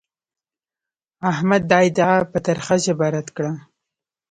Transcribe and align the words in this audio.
احمد 1.31 1.61
دا 1.71 1.79
ادعا 1.87 2.17
په 2.31 2.37
ترخه 2.45 2.75
ژبه 2.85 3.07
رد 3.15 3.27
کړه. 3.35 3.53